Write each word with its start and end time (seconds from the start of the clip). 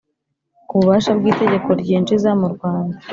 kububasha 0.67 1.11
bw 1.17 1.23
itegeko 1.31 1.69
ryinjiza 1.81 2.29
mu 2.39 2.47
Rwanda 2.53 2.95